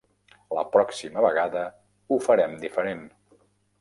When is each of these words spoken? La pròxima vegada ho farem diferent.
La 0.57 0.61
pròxima 0.75 1.25
vegada 1.27 1.63
ho 2.15 2.19
farem 2.29 2.57
diferent. 2.65 3.05